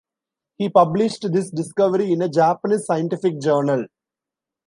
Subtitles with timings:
[0.57, 3.85] He published this discovery in a Japanese scientific journal.